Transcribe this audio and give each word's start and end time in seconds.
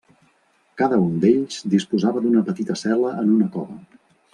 Cada 0.81 0.99
un 1.01 1.11
d'ells 1.25 1.61
disposava 1.75 2.25
d'una 2.27 2.45
petita 2.51 2.83
cel·la 2.87 3.17
en 3.23 3.33
una 3.39 3.55
cova. 3.61 3.83